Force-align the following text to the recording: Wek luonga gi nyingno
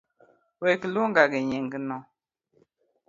Wek 0.61 0.81
luonga 0.93 1.23
gi 1.31 1.39
nyingno 1.49 1.97